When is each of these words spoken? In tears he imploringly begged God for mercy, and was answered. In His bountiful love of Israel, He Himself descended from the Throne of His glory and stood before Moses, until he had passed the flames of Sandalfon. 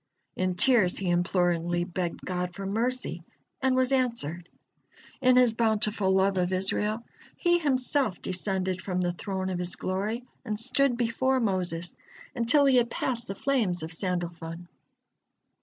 In 0.35 0.55
tears 0.55 0.97
he 0.97 1.11
imploringly 1.11 1.83
begged 1.83 2.21
God 2.25 2.55
for 2.55 2.65
mercy, 2.65 3.21
and 3.61 3.75
was 3.75 3.91
answered. 3.91 4.49
In 5.21 5.35
His 5.35 5.53
bountiful 5.53 6.11
love 6.11 6.39
of 6.39 6.51
Israel, 6.51 7.03
He 7.37 7.59
Himself 7.59 8.19
descended 8.19 8.81
from 8.81 9.01
the 9.01 9.13
Throne 9.13 9.51
of 9.51 9.59
His 9.59 9.75
glory 9.75 10.23
and 10.43 10.59
stood 10.59 10.97
before 10.97 11.39
Moses, 11.39 11.95
until 12.33 12.65
he 12.65 12.77
had 12.77 12.89
passed 12.89 13.27
the 13.27 13.35
flames 13.35 13.83
of 13.83 13.91
Sandalfon. 13.91 14.67